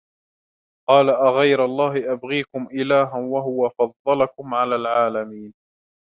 [0.89, 5.53] قَالَ أَغَيْرَ اللَّهِ أَبْغِيكُمْ إِلَهًا وَهُوَ فَضَّلَكُمْ عَلَى الْعَالَمِينَ